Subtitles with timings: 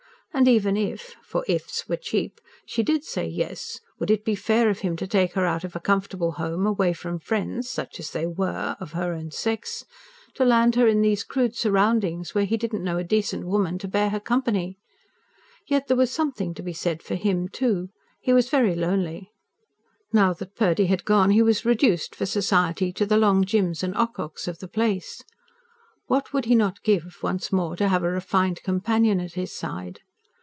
[0.33, 4.69] And even if for "if's" were cheap she did say yes, would it be fair
[4.69, 8.11] of him to take her out of a comfortable home, away from friends such as
[8.11, 8.77] they were!
[8.79, 9.83] of her own sex,
[10.35, 13.77] to land her in these crude surroundings, where he did not know a decent woman
[13.79, 14.77] to bear her company?
[15.67, 17.89] Yet there was something to be said for him, too.
[18.21, 19.33] He was very lonely.
[20.13, 23.93] Now that Purdy had gone he was reduced, for society, to the Long Jims and
[23.95, 25.25] Ococks of the place.
[26.07, 29.99] What would he not give, once more to have a refined companion at his side?